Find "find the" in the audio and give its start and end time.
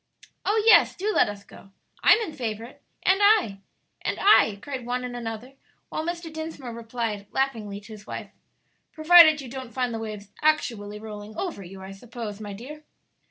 9.75-9.99